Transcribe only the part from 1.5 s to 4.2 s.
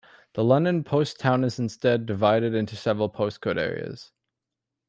instead divided into several postcode areas.